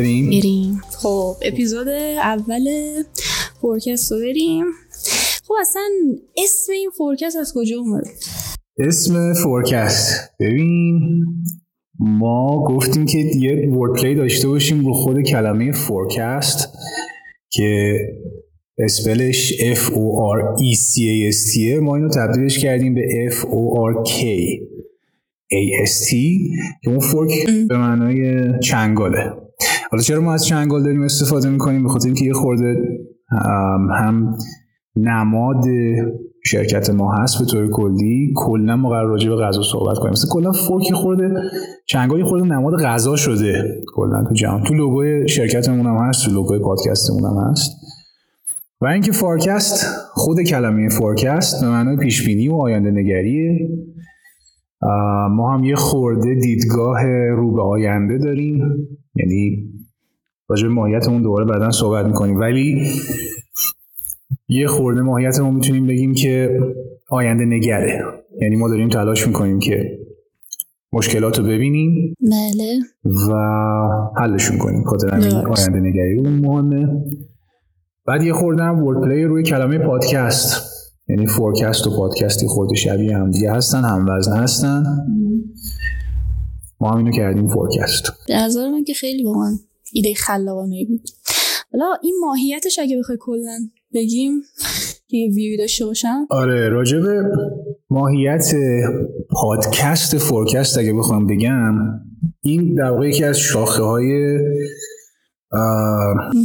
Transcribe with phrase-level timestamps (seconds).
[0.00, 2.68] بریم؟ بریم خب اپیزود اول
[3.60, 4.64] Forkcast رو بریم.
[5.44, 5.82] خب اصلا
[6.36, 8.04] اسم این Forkcast از کجا اومد؟
[8.78, 10.30] اسم Forkcast.
[10.40, 11.00] ببین
[11.98, 16.68] ما گفتیم که یه wordplay داشته باشیم رو خود کلمه forecast
[17.50, 17.98] که
[18.78, 20.04] spell ش F O
[20.36, 21.82] R E C A S T.
[21.82, 24.20] ما اینو تبدیلش کردیم به F O R K.
[25.52, 26.12] A S T.
[26.82, 27.30] که اون fork
[27.68, 29.32] به معنای چنگاله.
[29.90, 32.76] حالا چرا ما از چنگال داریم استفاده می‌کنیم؟ به خاطر اینکه یه خورده
[33.98, 34.36] هم
[34.96, 35.64] نماد
[36.46, 38.32] شرکت ما هست به طور کلی.
[38.36, 40.12] کلا ما قرار راجع به غذا صحبت کنیم.
[40.12, 41.34] مثلا کلا fork خورده
[41.86, 44.62] چنگالی خورده نماد غذا شده کلا تو جهان.
[44.62, 47.70] تو لوگوی شرکتمون هم هست تو لوگوی پادکستمون هم هست.
[48.80, 53.68] و اینکه Forkcast خود کلمه forecast به معنای پیش بینی و آینده نگریه.
[55.30, 57.02] ما هم یه خورده دیدگاه
[57.36, 58.58] رو به آینده داریم.
[59.14, 59.69] یعنی
[60.50, 62.40] راجع به ماهیتمون دوباره بعدا صحبت می‌کنیم.
[62.40, 62.90] ولی
[64.48, 66.58] یه خورده ماهیتمون می‌تونیم بگیم که
[67.10, 68.02] آینده نگره.
[68.40, 69.98] یعنی ما داریم تلاش می‌کنیم که
[70.92, 72.78] مشکلات رو ببینیم بله.
[73.04, 73.34] و
[74.16, 74.84] حلشون کنیم.
[74.84, 75.08] خاطر
[75.46, 76.88] آینده نگری اون مهمه.
[78.06, 80.70] بعد یه خورده هم ورد پلی روی کلمه پادکست.
[81.08, 84.84] یعنی forecast و پادکست یه خورده شبیه هم دیگه هستن هم وزن هستن.
[86.80, 89.58] ما هم اینو کردیم Forkcast به نظر من که خیلی با من
[89.92, 91.02] ایده خلاقانه بود.
[91.72, 93.58] حالا این ماهیتش اگه بخوای کلا
[93.94, 94.42] بگیم
[95.08, 96.26] که یه ویوی داشته باشم.
[96.30, 97.02] آره راجب
[97.90, 98.54] ماهیت
[99.30, 101.74] پادکست Forkcast اگه بخوام بگم
[102.40, 104.38] این در واقع یکی از شاخه های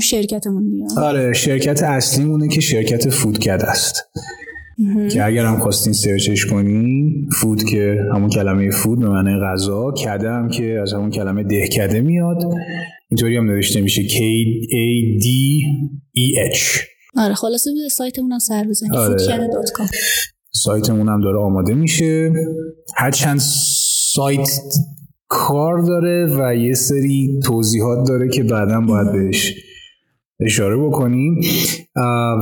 [0.01, 3.95] شرکتمون آره شرکت اصلیمونه که شرکت فودکد است.
[5.11, 10.29] که اگر هم خواستین سرچش کنین فود که همون کلمه فود به معنی غذا کده
[10.29, 12.37] هم که از همون کلمه دهکده میاد.
[13.09, 14.17] اینطوری هم نوشته میشه K
[14.71, 15.25] A D
[16.17, 16.79] E H.
[17.17, 18.95] آره خلاصه به سایتمون هم سر بزنید.
[18.95, 19.17] آره.
[19.17, 19.95] foodkede.com
[20.51, 22.31] سایتمون هم داره آماده میشه.
[22.95, 23.39] هر چند
[24.13, 24.49] سایت
[25.27, 29.53] کار داره و یه سری توضیحات داره که بعدا باید بهش
[30.39, 31.39] اشاره بکنیم.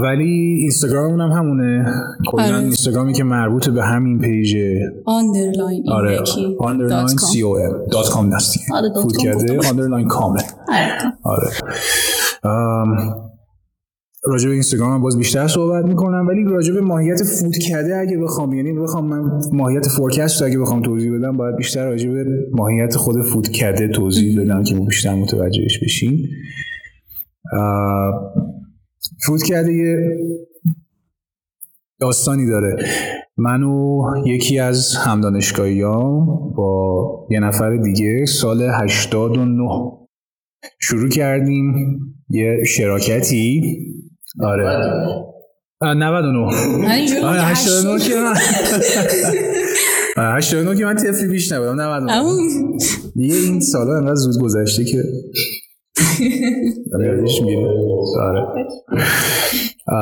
[0.03, 1.85] ولی اینستاگرام هم همونه.
[2.27, 2.57] کلا آره.
[2.57, 4.57] اینستاگرامی که مربوط به همین پیج
[5.05, 6.19] آندرلاین آره
[6.59, 8.59] آندرلاین سی او ام دات کام نستی
[9.01, 9.59] فود کرده.
[9.69, 10.41] آندرلاین کامه.
[11.23, 11.49] آره.
[14.25, 18.53] راجع به اینستاگرام باز بیشتر صحبت می‌کنم ولی راجع به ماهیت فود کرده اگه بخوام
[18.53, 23.21] یعنی بخوام من ماهیت فورکست اگه بخوام توضیح بدم باید بیشتر راجع به ماهیت خود
[23.21, 26.29] فود کرده توضیح بدم که بیشتر متوجهش بشیم.
[29.25, 30.17] فوت کرده یه
[31.99, 32.75] داستانی داره.
[33.37, 36.19] من و یکی از همدانشگاهی ها
[36.57, 39.69] با یه نفر دیگه سال 89
[40.79, 41.99] شروع کردیم.
[42.29, 43.61] یه شراکتی.
[44.39, 44.63] آره.
[45.81, 46.39] 99
[47.25, 48.35] آره 89 که من
[50.17, 52.77] 89 که من تفلی بیش نبودم 99
[53.15, 55.03] دیگه این سالا انقدر زود گذشته که
[57.03, 57.67] یادش میره
[58.21, 58.67] آره.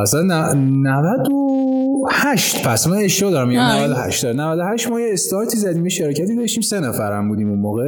[0.01, 6.61] اصلا 98 پس من اشتباه دارم میگم 98 98 ما یه استارتی زدیم شرکتی داشتیم
[6.61, 7.83] سه نفرم بودیم اون موقع.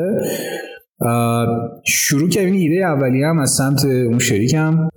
[1.85, 4.90] شروع کردیم ایده اولیه هم از سمت اون شریکم.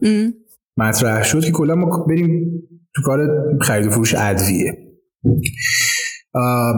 [0.77, 2.45] مطرح شد که کلا ما بریم
[2.95, 3.29] تو کار
[3.61, 4.79] خرید و فروش ادویه.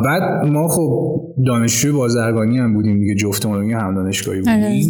[0.05, 4.55] بعد ما خب دانشجوی بازرگانی هم بودیم دیگه جفتمون هم دانشگاهی بودیم.
[4.55, 4.81] آره.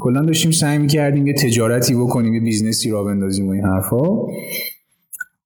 [0.00, 4.06] کلا داشتیم سعی می‌کردیم یه تجارتی بکنیم یه business ی راه بندازیم و این حرفا.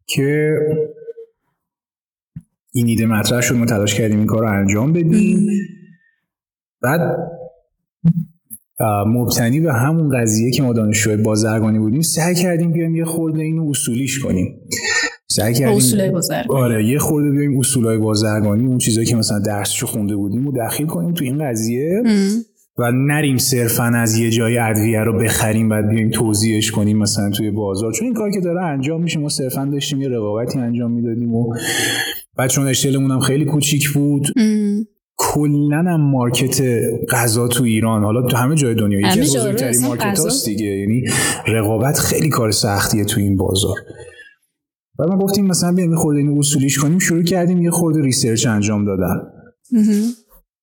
[0.06, 0.54] که
[2.72, 5.46] این ایده مطرح شد ما تلاش کردیم این کار رو انجام بدیم.
[6.82, 7.00] بعد
[9.06, 13.70] مبتنی به همون قضیه که ما دانشجوی بازرگانی بودیم سعی کردیم بیایم یه خورده اینو
[13.70, 14.60] اصولیش کنیم.
[15.32, 16.62] سعی کردیم اصولای بازرگانی.
[16.62, 20.86] آره یه خورده بیایم اصولای بازرگانی اون چیزایی که مثلا درسشو خونده بودیم و داخل
[20.86, 22.02] کنیم تو این قضیه
[22.78, 27.50] و نریم صرفا از یه جای ادویه رو بخریم بعد بیایم توضیحش کنیم مثلا توی
[27.50, 27.92] بازار.
[27.92, 31.54] چون این کار که داره انجام میشه ما صرفا داشتیم یه رقابتی انجام می‌دادیم و
[32.36, 34.26] بعد چون اشتلمون هم خیلی کوچیک بود
[35.16, 36.62] کلا هم مارکت
[37.10, 38.02] غذا تو ایران.
[38.02, 40.66] حالا تو همه جای دنیا یکی از بزرگترین مارکت هاست دیگه.
[40.66, 41.02] یعنی
[41.46, 43.76] رقابت خیلی کار سختیه تو این بازار.
[45.02, 48.84] و ما گفتیم مثلا بیایم خورده این اصولیش کنیم شروع کردیم یه خورده research انجام
[48.84, 49.20] دادن.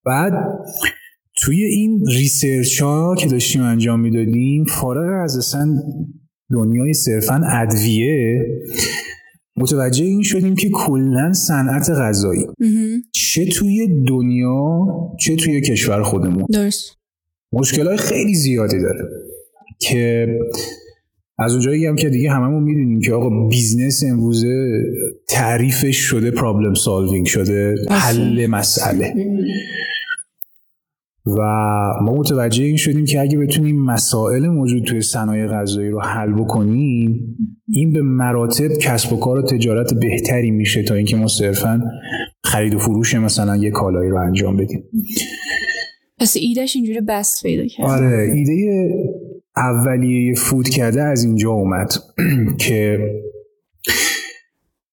[0.06, 0.34] بعد
[1.42, 5.84] توی این research ها که داشتیم انجام می‌دادیم فارغ از اصلا
[6.52, 8.46] دنیای صرفا ادویه
[9.58, 12.46] متوجه این شدیم که کلا صنعت غذایی.
[13.14, 14.88] چه توی دنیا
[15.20, 16.46] چه توی کشور خودمون.
[16.54, 16.98] درست.
[17.54, 19.10] مشکل های خیلی زیادی داره
[19.80, 20.28] که
[21.40, 24.84] از اونجایی هم که دیگه هممون می‌دونیم که آقا business امروزه
[25.28, 29.14] تعریفش شده problem solving شده حل مسئله.
[31.26, 31.42] و
[32.02, 37.38] ما متوجه این شدیم که اگه بتونیم مسائل موجود توی صنایع غذایی رو حل بکنیم
[37.74, 41.82] این به مراتب کسب و کار و تجارت بهتری میشه تا اینکه ما صرفا
[42.44, 44.84] خرید و فروش مثلا یه کالایی رو انجام بدیم.
[46.20, 47.86] پس ایدهش اینجوری بست پیدا کرد.
[47.86, 48.90] آره ایده
[49.60, 51.94] اولیه فود کرده از اینجا اومد.
[52.66, 53.00] که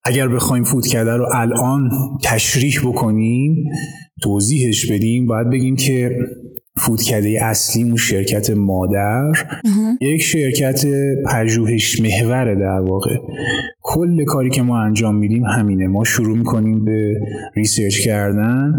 [0.05, 1.91] اگر بخوایم فود کرده رو الان
[2.25, 3.65] تشریح بکنیم
[4.23, 6.19] توضیحش بدیم باید بگیم که
[6.77, 9.33] فودکده اصلی اون شرکت مادر.
[10.01, 10.85] یک شرکت
[11.27, 13.17] پژوهش محوره در واقع.
[13.83, 15.87] کل کاری که ما انجام میدیم همینه.
[15.87, 17.21] ما شروع می‌کنیم به
[17.56, 18.77] research کردن.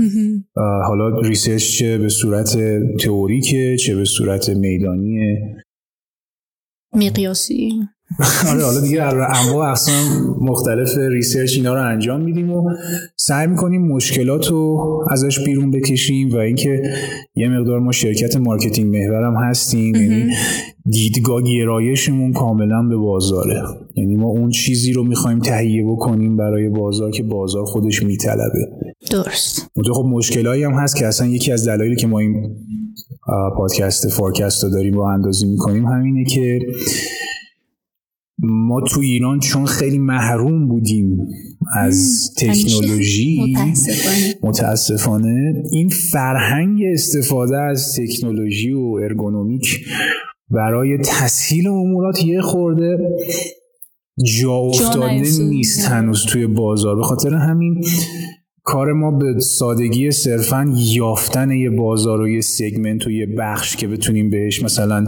[0.87, 2.57] حالا research چه به صورت
[2.99, 5.37] تئوریکه چه به صورت میدانی
[6.97, 7.71] مقیاسی
[8.51, 12.69] آره حالا دیگه انواع اقسام مختلف research اینا رو انجام میدیم و
[13.15, 14.79] سعی می‌کنیم مشکلات رو
[15.11, 16.81] ازش بیرون بکشیم و اینکه
[17.35, 20.25] یه مقدار ما شرکت marketing محورم هستیم یعنی
[20.85, 23.63] دیدگاه گرایشمون کاملا به بازاره.
[23.95, 28.67] یعنی ما اون چیزی رو می‌خوایم تهیه بکنیم برای بازار که بازار خودش میطلبه.
[29.11, 29.71] درست.
[29.93, 32.55] خب مشکلایی هم هست که اصلا یکی از دلایلی که ما این
[33.57, 35.85] پادکست فارکست رو داریم راه اندازی می‌کنیم.
[35.85, 36.59] همینه که
[38.39, 41.17] ما تو ایران چون خیلی محروم بودیم
[41.75, 44.35] از تکنولوژی متاسفانه.
[44.43, 45.63] متاسفانه.
[45.71, 49.85] این فرهنگ استفاده از تکنولوژی و ارگونومیک
[50.49, 52.97] برای تسهیل امورات یه خورده
[54.41, 56.95] جا افتاده نیست هنوز توی بازار.
[56.95, 57.83] به خاطر همین
[58.67, 63.87] کار ما به سادگی صرفا یافتن یه بازار و یه سگمنت و یه بخش که
[63.87, 65.05] بتونیم بهش مثلا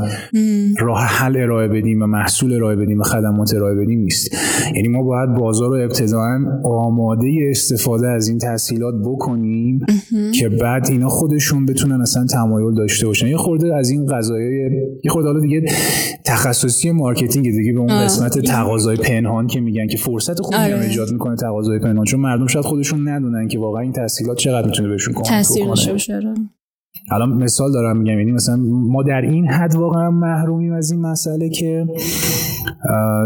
[0.80, 4.36] راه حل ارائه بدیم و محصول ارائه بدیم و خدمات ارائه بدیم نیست.
[4.76, 9.80] یعنی ما باید بازار رو ابتداعا آماده استفاده از این تسهیلات بکنیم
[10.40, 13.28] که بعد اینا خودشون بتونن اصلا تمایل داشته باشن.
[13.28, 14.72] یه خورده از این قضایای
[15.04, 15.64] یه خورده حالا دیگه
[16.26, 20.82] تخصصی marketing دیگه به اون قسمت تقاضای پنهان که میگن که فرصت خوبی آره.
[20.82, 22.06] ایجاد می‌کنه تقاضای پنهان.
[22.06, 26.34] چون مردم شاید خودشون ندونن که واقعا این تسهیلات چقدر می‌تونه بهشون کمک باشه آره.
[27.12, 31.50] الان مثال دارم میگم یعنی مثلا ما در این حد واقعا محرومیم از این مسئله
[31.50, 31.86] که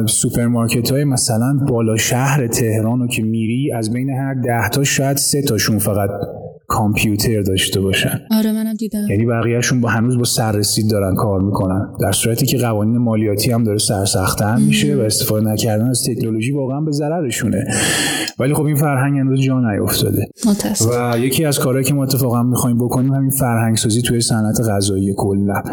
[0.08, 5.18] سوپرمارکت های مثلا بالا شهر تهران رو که میری از بین هر ده تا شاید
[5.18, 6.10] سه تاشون فقط
[6.74, 8.20] کامپیوتر داشته باشن.
[8.31, 9.08] آره منم دیدم.
[9.10, 11.88] یعنی بقیهشون با هنوز با سررسید دارن کار می‌کنن.
[12.02, 16.81] در صورتی که قوانین مالیاتی هم داره سرسختتر میشه و استفاده نکردن از تکنولوژی واقعا
[16.81, 17.66] به ضررشونه.
[18.40, 20.28] ولی خب این فرهنگ هنوز جا نیافتاده.
[20.92, 25.14] و یکی از کارهایی که ما اتفاقا می‌خوایم بکنیم همین فرهنگ سازی توی صنعت غذایی
[25.18, 25.64] کلا.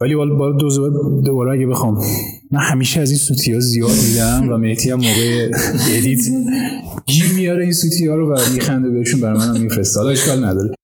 [0.00, 1.94] ولی بالا دوباره, دوباره اگه بخوام.
[2.50, 5.50] من همیشه از این سوتی ها زیاد میدم و مهدی هم موقع
[5.98, 6.20] edit
[7.06, 10.00] گیر میاره این سوتی ها رو و میخنده بهشون برای منم میفرسته.
[10.00, 10.74] حالا اشکال نداره.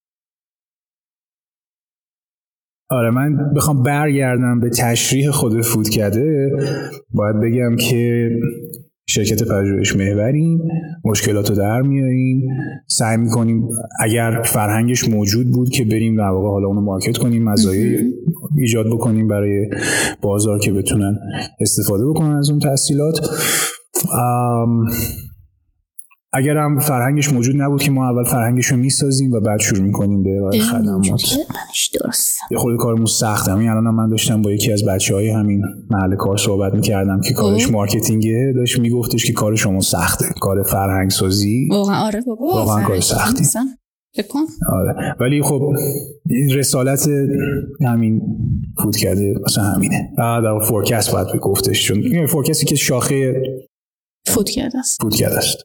[2.89, 6.51] آره من بخوام برگردم به تشریح خود فودکده
[7.09, 8.29] باید بگم که
[9.17, 10.61] شرکت پژوهش محوریم
[11.05, 12.41] مشکلات رو در میاریم.
[12.87, 13.67] سعی می‌کنیم
[13.99, 18.13] اگر فرهنگش موجود بود که بریم در واقع حالا اونو market کنیم مزایای
[18.57, 19.69] ایجاد بکنیم برای
[20.21, 21.19] بازار که بتونن
[21.59, 23.29] استفاده بکنن از اون تحصیلات.
[26.37, 30.23] اگر هم فرهنگش موجود نبود که ما اول فرهنگش رو می‌سازیم و بعد شروع می‌کنیم
[30.23, 31.21] به ارائه خدمات.
[32.51, 33.49] یه خود کارمون سخت.
[33.49, 37.33] همین الان من داشتم با یکی از بچه های همین محل کار صحبت می‌کردم که
[37.33, 38.53] کارش مارکتینگه.
[38.55, 40.25] داشت میگفتش که کار شما سخته.
[40.41, 42.45] کار فرهنگ سازی واقعا آره بابا.
[42.45, 43.43] واقعا کار سختی.
[44.17, 44.39] بکن
[44.69, 45.15] آره.
[45.19, 45.73] ولی خب
[46.29, 47.09] این رسالت
[47.85, 48.21] همین
[48.83, 50.13] فود کرده مثلا همینه.
[50.17, 53.41] در فورکست باید گفتش چون فورکستی که شاخه
[54.25, 55.01] فود کرده است.
[55.01, 55.57] فود کرده است.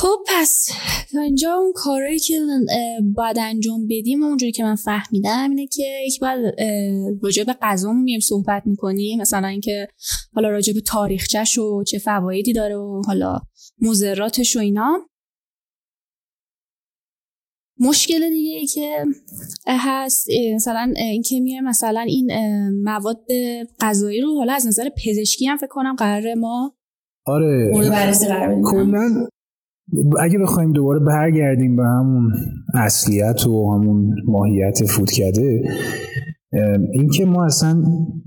[0.00, 0.68] خب پس
[1.12, 2.40] تا اینجا اون کارهایی که
[3.14, 6.54] باید انجام بدیم اونجوری که من فهمیدم اینه که یک باید
[7.22, 9.20] راجع به غذامون میایم صحبت می‌کنیم.
[9.20, 9.88] مثلا اینکه
[10.34, 13.40] حالا راجع به تاریخچش و چه فوایدی داره و حالا
[13.82, 15.08] مضراتش و اینا.
[17.80, 19.04] مشکل دیگه ای که
[19.66, 22.30] هست مثلا اینکه میایم مثلا این
[22.84, 23.26] مواد
[23.80, 26.76] غذایی رو حالا از نظر پزشکی هم فکر کنم قرار ما
[27.26, 27.70] آره.
[28.70, 29.26] کلا
[30.20, 32.32] اگه بخوایم دوباره برگردیم به همون
[32.74, 35.62] اصلیت و همون ماهیت فود کرده
[36.92, 37.82] اینکه ما اصلا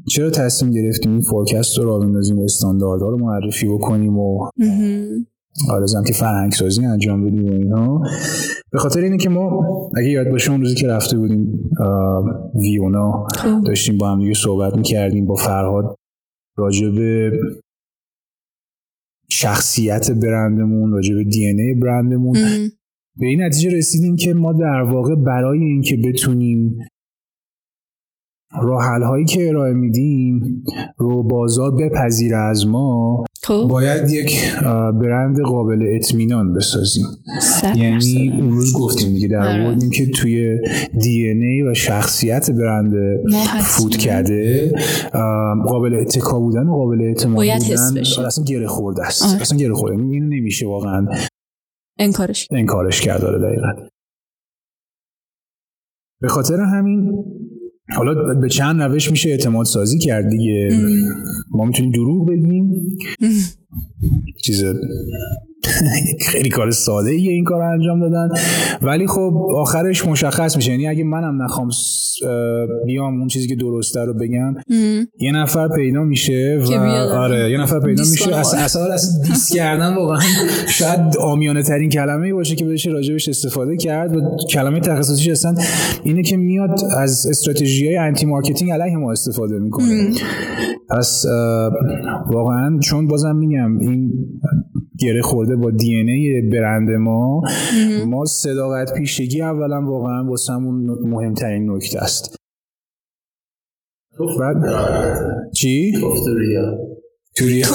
[0.09, 4.49] چرا تصمیم گرفتیم این فورکست رو را بندازیم و استانداردها رو معرفی بکنیم و
[5.69, 8.01] آرزم که فرهنگ سازی انجام بدیم و اینا
[8.71, 9.65] به خاطر اینه که ما
[9.97, 11.69] اگه یاد باشه اون روزی که رفته بودیم
[12.55, 13.27] ویونا.
[13.65, 15.95] داشتیم با هم دیگه صحبت می‌کردیم با فرهاد
[16.57, 17.31] راجع به
[19.39, 22.69] شخصیت برندمون راجع به دی ای برندمون ام.
[23.19, 26.77] به این نتیجه رسیدیم که ما در واقع برای اینکه بتونیم
[28.61, 30.63] راه هایی که ارائه میدیم
[30.97, 34.55] رو بازار بپذیره از ما خب باید یک
[35.01, 37.05] برند قابل اطمینان بسازیم
[37.75, 38.33] یعنی.
[38.39, 39.65] اون روز گفتیم دیگه در آره.
[39.65, 40.59] آوردیم که توی
[41.01, 42.93] دی ای و شخصیت برند.
[43.61, 44.71] فود کرده
[45.67, 47.97] قابل اتکا بودن و قابل اعتماد بودن.
[48.17, 49.41] آره، اصلا گره خورده است آره.
[49.41, 51.07] اصلا گره خورده اینو نمیشه واقعا
[51.99, 53.87] انکارش انکارش کرد داره دقیقا
[56.21, 57.25] به خاطر همین
[57.89, 60.69] حالا به چند روش میشه اعتماد سازی کرد دیگه.
[61.51, 62.97] ما می‌تونیم دروغ بگیم.
[64.43, 64.63] چیز
[66.31, 68.29] خیلی کار ساده ایه این کار انجام دادن.
[68.81, 70.71] ولی خب آخرش مشخص میشه.
[70.71, 71.69] یعنی اگه منم نخوام
[72.85, 74.55] بیام اون چیزی که درسته رو بگم.
[75.19, 76.73] یه نفر پیدا میشه و.
[77.13, 78.35] آره یه نفر پیدا میشه.
[78.35, 80.19] اصلا اصلا دیس کردن واقعا
[80.67, 84.15] شاید آمیانه ترین کلمه ای باشه که بشه راجبش استفاده کرد.
[84.15, 85.55] و کلمه تخصصیش اصلا
[86.03, 90.09] اینه که میاد از استراتژی های anti marketing علیه ما استفاده می‌کنه.
[90.89, 91.25] پس
[92.27, 94.13] واقعا چون بازم میگم این
[94.99, 97.41] گره خورده با DNA برند ما
[98.07, 102.35] ما صداقت پیشگی اولا واقعا واسمون مهمترین نکته است.
[104.39, 104.55] بعد
[105.53, 105.93] چی؟
[107.35, 107.67] تو ریا.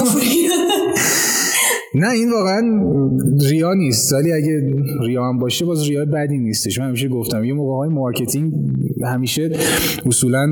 [1.99, 2.61] نه این واقعا
[3.51, 4.13] ریا نیست.
[4.13, 4.75] ولی اگه
[5.07, 6.79] ریا هم باشه باز ریا بدی نیستش.
[6.79, 8.53] من همیشه گفتم یه موقع های marketing
[9.05, 9.51] همیشه
[10.07, 10.47] اصولا.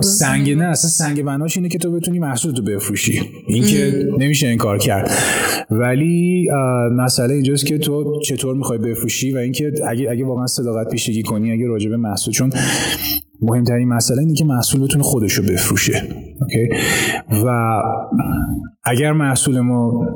[0.00, 3.20] سنگ نه اصلا سنگ بناش اینه که تو بتونی محصول تو بفروشی.
[3.46, 5.10] این که نمیشه این کار کرد.
[5.70, 6.48] ولی
[6.96, 11.52] مسئله اینجاست که تو چطور می‌خوای بفروشی و اینکه اگه اگه واقعا صداقت پیشگی کنی
[11.52, 12.50] اگه راجع به محصول چون
[13.42, 16.02] مهمترین مسئله اینه که محصول بتونه خودش رو بفروشه.
[16.40, 16.68] okay؟
[17.46, 17.76] و
[18.84, 20.06] اگر محصول ما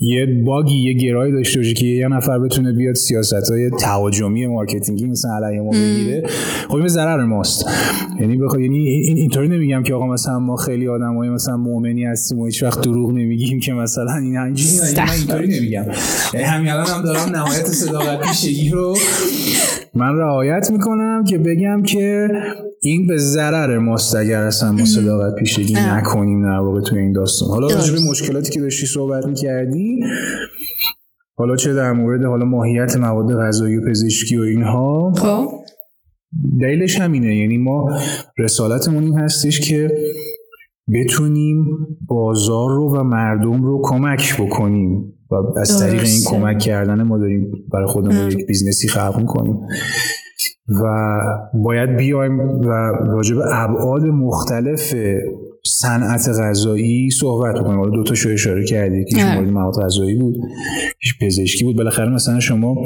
[0.00, 4.46] یه bug ی یه گرایی داشته باشه که یه نفر بتونه بیاد سیاست های تهاجمی
[4.46, 6.22] marketing ی مثلا علیه ما بگیره.
[6.68, 7.64] خب این ضرر ماست.
[8.20, 12.38] یعنی بخواد یعنی این- اینطوری نمیگم که آقا مثلا ما خیلی آدمای مثلا مؤمنی هستیم
[12.38, 15.84] و هیچ وقت دروغ نمیگیم که مثلا این همینجوری من اینطوری نمیگم.
[16.34, 18.96] یعنی همین الان هم دارم نهایت صداقت پیشگی رو
[19.94, 22.28] من رعایت می‌کنم که بگم که
[22.88, 25.74] این به ضرر ماست اگر اصلا ما صداقت پیشگی.
[25.74, 27.66] نکنیم در واقع توی این داستان حالا.
[27.66, 30.00] راجع به مشکلاتی که داشتی صحبت می‌کردی
[31.38, 35.48] حالا چه در مورد حالا ماهیت مواد غذایی و پزشکی و اینها خب
[36.60, 37.98] دلیلش همینه یعنی ما
[38.38, 39.90] رسالتمون این هستش که
[40.94, 41.66] بتونیم
[42.06, 46.20] بازار رو و مردم رو کمک بکنیم و از طریق این.
[46.26, 48.30] کمک کردن ما داریم برای خودمون.
[48.30, 49.60] یک business ی خلق کنیم
[50.68, 50.82] و
[51.54, 52.68] باید بیایم و
[53.06, 54.94] راجع به ابعاد مختلف
[55.64, 57.78] صنعت غذایی صحبت بکنیم.
[57.78, 59.24] حالا دو تا شو اشاره کردی که.
[59.24, 60.36] مورد مواد غذایی بود
[60.96, 61.76] یکیش پزشکی بود.
[61.76, 62.76] بالاخره مثلا شما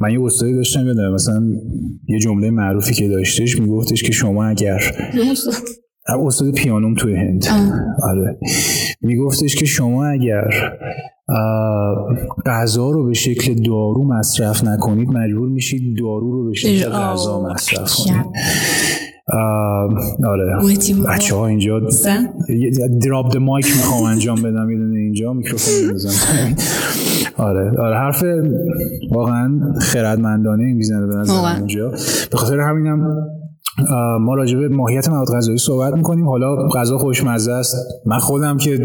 [0.00, 1.42] من یه استادی داشتم یادم مثلا
[2.08, 4.80] یه جمله معروفی که داشتش میگفتش که شما اگر
[6.26, 7.44] استاد پیانوم توی هند.
[7.50, 7.72] آه.
[8.10, 8.38] آره.
[9.00, 10.50] میگفتش که شما اگر
[12.46, 16.88] غذا رو به شکل دارو مصرف نکنید مجبور میشید دارو رو به شکل.
[16.88, 17.94] غذا مصرف.
[17.94, 18.24] کنید
[20.24, 20.56] آره.
[21.08, 22.28] بچه ها اینجا زن؟
[23.02, 26.56] دراپ د مایک می‌خوام انجام بدم یه دونه اینجا میکروفون بزنم
[27.36, 28.24] آره آره حرف
[29.10, 31.92] واقعا خردمندانه این می‌زنه به نظر اینجا
[32.30, 33.00] به خاطر همینم
[34.20, 36.28] ما راجع به ماهیت مواد غذایی صحبت می‌کنیم.
[36.28, 37.76] حالا غذا خوشمزه است.
[38.06, 38.78] من خودم که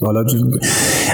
[0.00, 0.24] حالا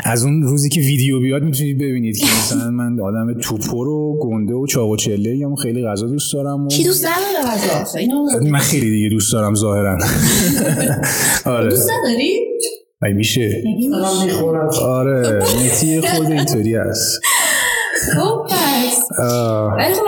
[0.04, 4.54] از اون روزی که ویدیو بیاد می‌تونید ببینید که مثلا من آدم توپر و گنده
[4.54, 8.26] و چاق و چله یا خیلی غذا دوست دارم و کی دوست نداره غذا؟ اینو
[8.50, 9.98] من خیلی دیگه دوست دارم ظاهرا.
[11.44, 11.70] آره.
[11.70, 12.38] دوست نداری؟
[13.02, 13.62] ای میشه.
[14.82, 15.42] آره.
[15.64, 17.20] نتی خود اینطوری است.
[18.16, 19.08] خب پس.
[19.78, 20.02] ولی خب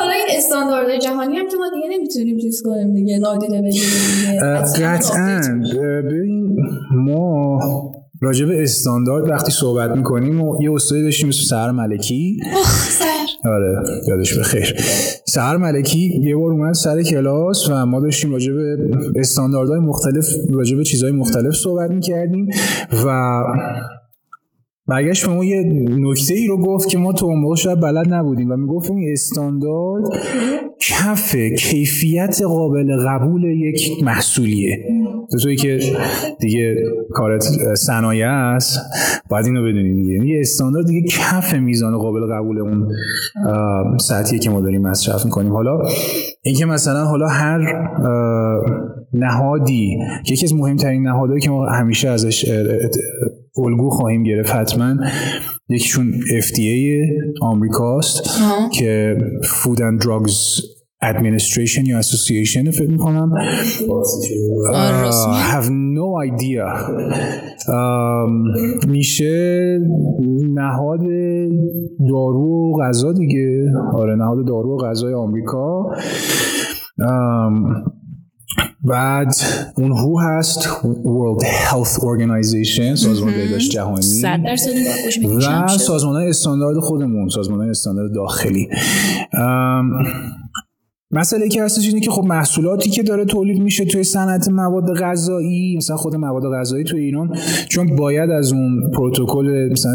[0.52, 5.40] حالا این استاندارد جهانی هم که ما دیگه نمی‌تونیم چیز کنیم دیگه نادیده بگیریم قطعا.
[6.04, 6.56] ببین
[6.90, 7.60] ما
[8.20, 12.40] راجع به استاندارد وقتی صحبت می‌کنیم و یه استادی داشتیم مثل سهر ملکی.
[13.44, 14.74] آره یادش بخیر
[15.26, 18.76] سهر ملکی یه بار اومد سر کلاس و ما داشتیم راجع به
[19.16, 22.48] استانداردهای مختلف راجع به چیزهای مختلف صحبت می‌کردیم
[23.06, 23.40] و
[24.88, 28.14] برگشت به ما یه نکته ای رو گفت که ما تو اون موقع شاید بلد
[28.14, 30.04] نبودیم و می‌گفت این استاندارد
[30.80, 34.84] کف کیفیت قابل قبول یک محصولیه.
[35.30, 35.80] تو توی که
[36.40, 36.76] دیگه
[37.12, 37.42] کارت
[37.74, 38.80] صنایع است
[39.30, 40.26] باید اینو بدونی دیگه.
[40.26, 42.88] یه استاندارد دیگه کف میزان قابل قبول اون
[44.00, 45.52] سطحیه که ما داریم مصرف می‌کنیم.
[45.52, 45.78] حالا
[46.42, 47.88] اینکه مثلا حالا هر
[49.12, 49.98] نهادی
[50.30, 52.44] یکی از مهمترین نهادهایی که ما همیشه ازش
[53.56, 54.96] الگو خواهیم گرفت حتما
[55.68, 57.04] یکیشون FDA
[57.42, 58.40] آمریکاست
[58.72, 60.64] که Food and Drugs
[61.02, 63.32] Administration یا Association فکر می‌کنم.
[65.10, 66.66] uh, have no idea.
[67.66, 69.78] uh, میشه
[70.54, 71.00] نهاد
[72.08, 73.72] دارو و غذا دیگه.
[73.94, 75.82] آره نهاد دارو و غذای آمریکا.
[77.00, 77.90] um,
[78.88, 79.34] بعد
[79.76, 84.20] اون هو هست؟ World Health Organization سازمان بهداشت جهانی.
[85.74, 88.68] و سازمان های استاندارد خودمون سازمان های استاندارد داخلی.
[91.14, 95.76] مسئله که هستش اینه که خب محصولاتی که داره تولید میشه توی صنعت مواد غذایی
[95.76, 97.37] مثلا خود مواد غذایی توی ایران
[97.68, 99.94] چون باید از اون پروتکل مثلا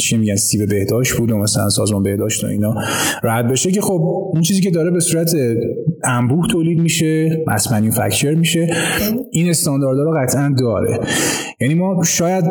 [0.00, 2.74] چی میگن سیب بهداشت بود و مثلا سازمان بهداشت و اینا
[3.22, 5.36] رد بشه که خب اون چیزی که داره به صورت
[6.06, 8.74] انبوه تولید میشه مس مانیفکتچر میشه.
[9.32, 11.00] این استانداردها رو قطعا داره.
[11.60, 12.44] یعنی ما شاید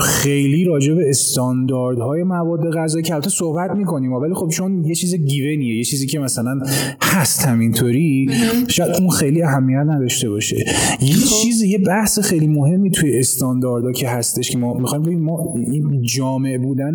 [0.00, 5.14] خیلی راجع به استانداردهای مواد غذایی که البته صحبت می‌کنیم ولی خب چون یه چیز
[5.14, 6.60] گیونیه یه چیزی که مثلا
[7.02, 8.30] هست همینطوری
[8.68, 10.56] شاید اون خیلی اهمیت نداشته باشه.
[11.00, 11.42] یه خب.
[11.42, 16.02] چیز یه بحث خیلی مهمی توی استانداردها که هستش که ما می‌خوایم ببینیم ما این
[16.02, 16.94] جامعه بودن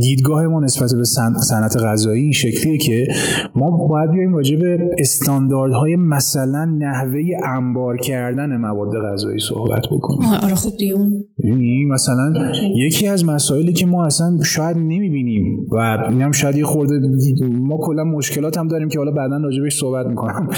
[0.00, 1.04] دیدگاه ما نسبت به
[1.40, 3.06] صنعت غذایی این شکلیه که
[3.54, 10.28] ما باید بیایم راجع به استانداردهای مثلا نحوه انبار کردن مواد غذایی صحبت بکنیم.
[10.42, 12.34] آره خوب دیون یعنی مثلا
[12.76, 17.00] یکی از مسائلی که ما اصلا شاید نمی‌بینیم و اینم شاید یه خورده
[17.48, 20.48] ما کلا مشکلات هم داریم که حالا بعدا راجبش صحبت می‌کنم.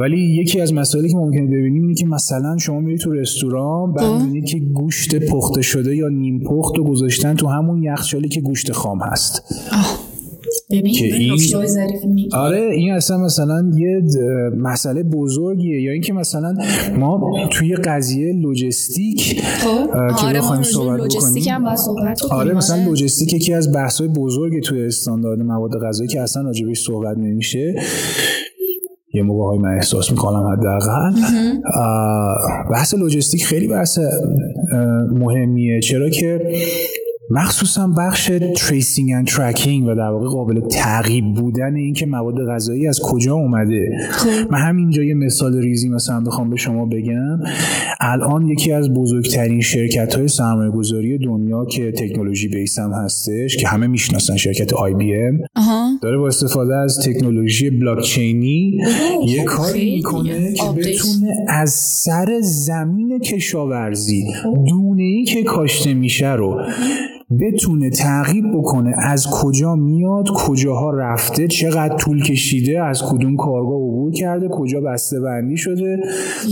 [0.00, 4.18] ولی یکی از مسائلی که ممکنه ببینیم اینه که مثلا شما میرید تو رستوران بعد
[4.18, 4.44] خب.
[4.48, 9.00] که گوشت پخته شده یا نیم پخت و گذاشتن تو همون یخچالی که گوشت خام
[9.00, 9.42] هست.
[10.82, 11.38] که این
[12.32, 14.02] آره این اصلا مثلا یه
[14.56, 15.82] مسئله بزرگیه.
[15.82, 16.54] یا اینکه مثلا
[16.98, 19.86] ما توی قضیه لوجستیک خب.
[20.20, 21.66] که آره بخوایم صحبت بکنیم.
[22.30, 22.86] آره مثلا آره.
[22.86, 27.74] لوجستیک یکی از بحث‌های بزرگی توی استاندارد مواد غذایی که اصلا راجبش صحبت نمیشه.
[29.14, 31.12] یه موقع های من احساس می‌کنم حداقل.
[32.72, 33.98] بحث لوجستیک خیلی بحث
[35.10, 35.80] مهمیه.
[35.80, 36.40] چرا که
[37.30, 43.00] مخصوصا بخش tracing and tracking و در واقع قابل تعقیب بودن اینکه مواد غذایی از
[43.04, 43.98] کجا اومده.
[44.10, 44.52] خب.
[44.52, 47.38] من همینجا یه مثال ریزی مثلا بخوام به شما بگم.
[48.00, 53.86] الان یکی از بزرگترین شرکت های سرمایه گذاری دنیا که تکنولوژی بیسم هستش که همه
[53.86, 55.38] می‌شناسن شرکت آی بی ام
[56.02, 58.78] داره با استفاده از تکنولوژی بلاکچینی
[59.26, 64.24] یه کاری می‌کنه که بتونه از سر زمین کشاورزی
[64.68, 66.60] دونه ای که کاشته میشه رو
[67.40, 74.12] بتونه تعقیب بکنه از کجا میاد کجاها رفته چقدر طول کشیده از کدوم کارگاه عبور
[74.12, 76.00] کرده کجا بسته بندی شده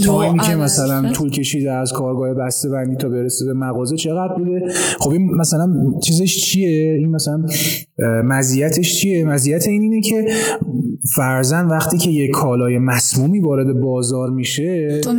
[0.07, 4.73] تایمی که مثلا طول کشیده از کارگاه بسته بندی تا برسه به مغازه چقدر بوده.
[4.99, 7.47] خب این مثلا چیزش چیه؟ این مثلا
[8.25, 10.27] مزیتش چیه؟ مزیت این اینه که
[11.17, 15.11] فرزن وقتی که یه کالای مسمومی وارد بازار میشه تو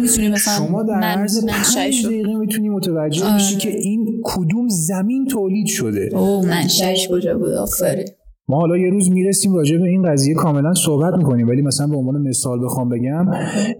[0.58, 3.58] شما در عرض 5 دقیقه می‌تونی متوجه آره.
[3.60, 8.08] که این کدوم زمین تولید شده؟ او منشأش کجا بود؟ آفرین
[8.48, 11.96] ما حالا یه روز می‌رسیم راجع به این قضیه کاملا صحبت می‌کنیم ولی مثلا به
[11.96, 13.26] عنوان مثال بخوام بگم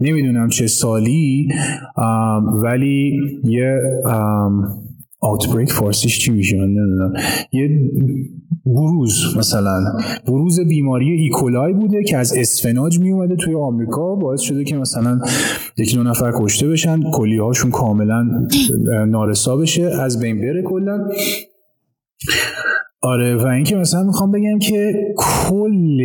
[0.00, 1.48] نمی‌دونم چه سالی
[2.62, 3.80] ولی یه
[5.24, 7.12] آوتبریک فارسیش چی میشه؟ نمی‌دونم.
[7.52, 7.90] یه
[8.66, 9.84] بروز مثلا.
[10.26, 14.14] بروز بیماری ایکولای بوده که از اسفناج می اومده توی آمریکا.
[14.14, 15.20] باعث شده که مثلا
[15.78, 17.10] یکی دو نفر کشته بشن.
[17.12, 18.46] کلی هاشون کاملا
[19.08, 19.82] نارسا بشه.
[19.82, 21.08] از بین بره کلا.
[23.04, 25.98] آره و اینکه مثلا می‌خوام بگم که کل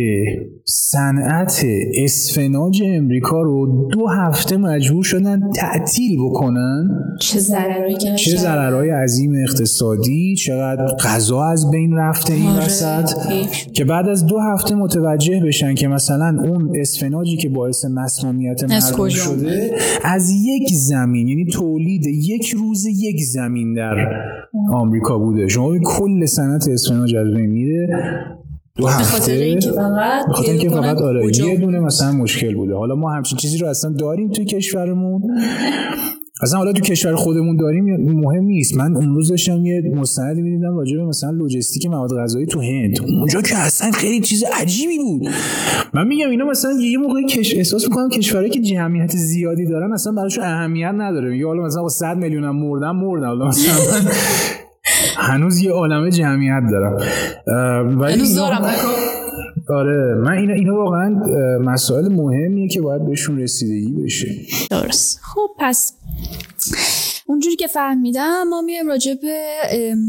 [0.64, 1.64] صنعت
[2.04, 6.88] اسفناج امریکا رو دو هفته مجبور شدن تعطیل بکنن.
[7.20, 12.64] چه ضررهایی چه ضررهای عظیم اقتصادی چقدر غذا از بین رفته این آره.
[12.64, 13.10] وسط.
[13.72, 19.08] که بعد از دو هفته متوجه بشن که مثلا اون اسفناجی که باعث مسمومیت مردم
[19.08, 19.70] شده
[20.04, 23.96] از یک زمین یعنی تولید یک روز یک زمین در
[24.72, 25.48] آمریکا بوده.
[25.48, 27.86] شما کل صنعت اسفناج از بین میره.
[28.76, 29.32] دو هفته بخاطر
[30.42, 32.74] اینکه فقط آره یه دونه مثلا مشکل بوده.
[32.74, 35.22] حالا ما همچین چیزی رو اصلا داریم توی کشورمون.
[36.42, 37.84] اصلا حالا تو کشور خودمون داریم
[38.20, 38.76] مهم نیست.
[38.76, 43.00] من اون روز داشتم یه مستندی می‌دیدم راجع به مثلا لوجستیک مواد غذایی تو هند.
[43.00, 45.28] اونجا که اصلا خیلی چیز عجیبی بود.
[45.94, 50.12] من میگم اینا مثلا یه موقعی کش احساس می‌کنم کشورهایی که جمعیت زیادی دارن اصلا
[50.12, 51.38] براشون اهمیت نداره.
[51.38, 53.26] یا حالا مثلا 100 میلیون هم مردن مردن.
[53.26, 53.74] حالا مثلا
[55.28, 56.96] هنوز یه عالمه جمعیت دارم.
[58.00, 58.24] ولی
[59.68, 61.08] آره من اینا اینا واقعا
[61.60, 64.26] مسائل مهمیه که باید بهشون رسیدگی بشه.
[64.70, 65.20] درست.
[65.22, 65.92] خب پس
[67.26, 69.38] اونجوری که فهمیدم ما میایم راجع به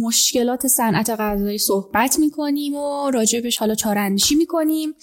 [0.02, 4.94] مشکلات صنعت غذایی صحبت می‌کنیم و راجبش حالا چارندشی می‌کنیم.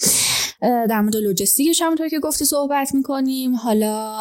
[0.61, 3.55] در مورد لوجستیکش همونطور که گفتی صحبت می‌کنیم.
[3.55, 4.19] حالا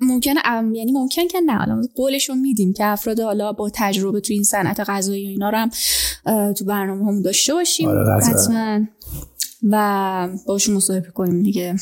[0.00, 0.40] ممکنه
[0.72, 1.56] یعنی ممکن که نه.
[1.56, 5.58] حالا قولشون میدیم که افراد حالا با تجربه تو این صنعت غذایی و اینا رو
[5.58, 5.70] هم
[6.52, 7.88] تو برنامه هم داشته باشیم.
[7.88, 8.80] آره حتما.
[9.70, 11.74] و باشون مصاحبه کنیم دیگه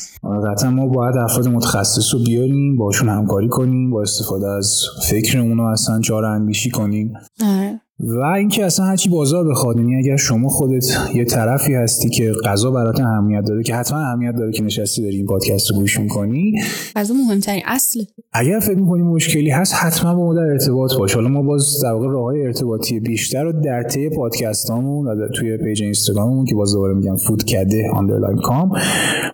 [0.51, 5.63] قطعا ما باید افراد متخصص رو بیاریم باشون همکاری کنیم با استفاده از فکر رو
[5.63, 7.13] اصلا چاره اندیشی کنیم
[7.43, 7.81] آره.
[8.03, 10.85] و اینکه اصلا هرچی بازار بخواد یعنی اگر شما خودت
[11.15, 15.15] یه طرفی هستی که غذا برات اهمیت داره که حتما اهمیت داره که نشستی داری
[15.15, 16.53] این پادکست رو گوش می‌کنی.
[16.95, 18.03] غذا مهمترین اصل.
[18.33, 21.15] اگر فکر می‌کنی مشکلی هست حتما با ما در ارتباط باش.
[21.15, 25.83] حالا ما باز در واقع راههای ارتباطی بیشتر رو در طی پادکستامون و توی page
[25.83, 28.71] اینستاگراممون که باز دوباره میگم فودکده underline com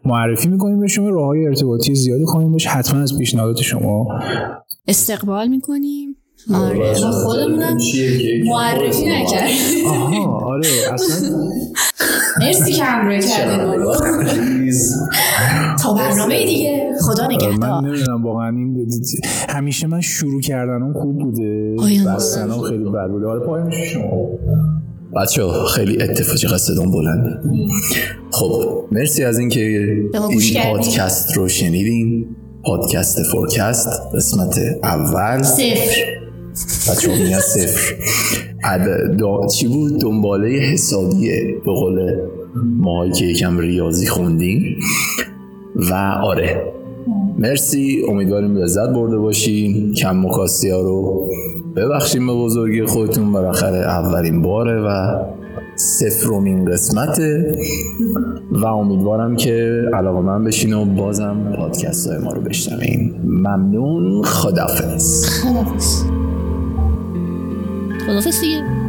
[0.06, 4.08] معرفی می‌کنیم به شما راههای ارتباطی زیادی خواهیم باش حتما از پیشنهادات شما
[4.88, 6.17] استقبال می‌کنیم.
[6.54, 6.94] آره.
[6.96, 7.78] خودمونم
[8.46, 9.50] معرفی نکرد
[9.88, 11.30] آها آره اصلا.
[12.40, 13.66] مرسی که همراهی کردین.
[13.66, 13.94] ما رو
[15.80, 16.92] تا برنامه دیگه.
[17.02, 17.82] خدا آره، نگهدار.
[17.82, 18.88] من نمی‌دونم واقعا این
[19.50, 21.76] همیشه من شروع کردنم خوب بوده.
[22.16, 23.28] بستنم خیلی بد بوده.
[23.28, 24.30] آره پایانش شما.
[25.22, 25.42] بچه
[25.76, 27.30] خیلی اتفاقی چقدر صدام بلنده
[28.32, 30.12] خب مرسی از اینکه این
[30.64, 32.26] پادکست رو شنیدین.
[32.66, 35.44] پادکست فورکست قسمت اول.
[35.44, 36.27] صفر.
[36.66, 37.96] بچه میاد صفر.
[39.56, 42.22] چی بود؟ دنباله حسابیه به قول
[42.78, 44.80] ماهایی که یکم ریاضی خوندیم.
[45.76, 45.94] و
[46.24, 46.62] آره.
[47.40, 48.04] مرسی.
[48.10, 49.94] امیدواریم لذت برده باشین.
[49.94, 51.30] کم مکاسی ها رو
[51.76, 53.32] ببخشیم به بزرگی خودتون.
[53.32, 55.20] بالاخره اولین باره و
[55.76, 57.56] سفرومین قسمته
[58.52, 63.16] و امیدوارم که علاقه من بشین و بازم پادکست های ما رو بشنوین.
[63.24, 64.24] ممنون.
[64.24, 66.17] خدافز خدافز
[68.08, 68.87] خدافز دیگه